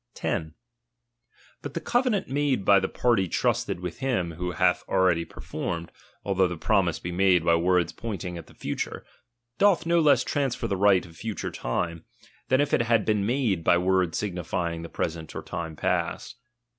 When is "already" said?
4.89-5.25